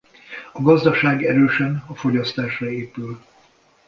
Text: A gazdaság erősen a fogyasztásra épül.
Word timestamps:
A 0.53 0.61
gazdaság 0.61 1.23
erősen 1.23 1.83
a 1.87 1.95
fogyasztásra 1.95 2.69
épül. 2.71 3.17